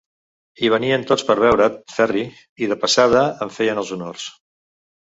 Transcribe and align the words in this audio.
Hi 0.63 0.71
venien 0.73 1.03
tots 1.11 1.25
per 1.27 1.35
veure't, 1.43 1.69
Ferri, 1.99 2.25
i 2.65 2.73
de 2.73 2.81
passada 2.87 3.23
em 3.47 3.57
feien 3.61 3.85
els 3.85 3.97
honors. 3.99 4.29